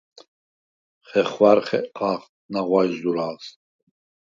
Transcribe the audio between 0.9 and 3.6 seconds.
ხეხვა̈რ ხეყხალხ ნაღვაჟ ზურალს.